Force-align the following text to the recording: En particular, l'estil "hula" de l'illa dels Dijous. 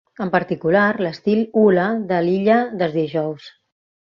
En 0.23 0.29
particular, 0.35 0.85
l'estil 1.07 1.43
"hula" 1.65 1.85
de 2.13 2.23
l'illa 2.29 2.59
dels 2.81 2.99
Dijous. 3.03 3.51